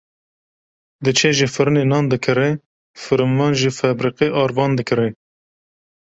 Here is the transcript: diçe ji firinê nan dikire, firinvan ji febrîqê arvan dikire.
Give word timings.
diçe 1.05 1.29
ji 1.37 1.47
firinê 1.55 1.83
nan 1.91 2.05
dikire, 2.11 2.49
firinvan 3.03 3.53
ji 3.59 3.69
febrîqê 3.79 4.27
arvan 4.43 4.71
dikire. 4.77 5.07